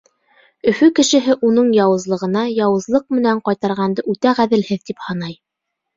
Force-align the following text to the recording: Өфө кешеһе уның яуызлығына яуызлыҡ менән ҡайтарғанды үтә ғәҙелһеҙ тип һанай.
Өфө 0.69 0.87
кешеһе 0.99 1.35
уның 1.49 1.69
яуызлығына 1.79 2.45
яуызлыҡ 2.53 3.05
менән 3.19 3.45
ҡайтарғанды 3.51 4.07
үтә 4.15 4.37
ғәҙелһеҙ 4.41 4.83
тип 4.91 5.09
һанай. 5.11 5.37